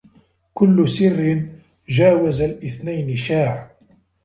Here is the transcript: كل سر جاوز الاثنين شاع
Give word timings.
كل 0.53 0.89
سر 0.89 1.43
جاوز 1.89 2.41
الاثنين 2.41 3.15
شاع 3.15 3.71